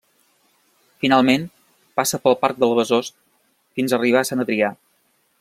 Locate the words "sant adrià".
4.31-4.73